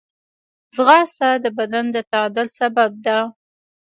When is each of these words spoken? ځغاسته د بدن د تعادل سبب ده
ځغاسته 0.75 1.27
د 1.43 1.45
بدن 1.57 1.85
د 1.95 1.97
تعادل 2.11 2.47
سبب 2.59 2.91
ده 3.05 3.17